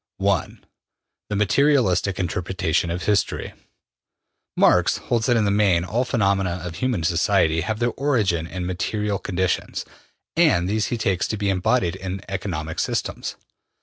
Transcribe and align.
1. 0.17 0.63
The 1.29 1.35
Materialistic 1.35 2.17
Interpretation 2.19 2.89
of 2.89 3.03
History. 3.03 3.53
Marx 4.57 4.97
holds 4.97 5.27
that 5.27 5.37
in 5.37 5.45
the 5.45 5.51
main 5.51 5.83
all 5.85 6.03
the 6.05 6.09
phenomena 6.09 6.59
of 6.63 6.77
human 6.77 7.03
society 7.03 7.61
have 7.61 7.77
their 7.77 7.91
origin 7.91 8.47
in 8.47 8.65
material 8.65 9.19
conditions, 9.19 9.85
and 10.35 10.67
these 10.67 10.87
he 10.87 10.97
takes 10.97 11.27
to 11.27 11.37
be 11.37 11.51
embodied 11.51 11.95
in 11.95 12.21
economic 12.27 12.79
systems. 12.79 13.35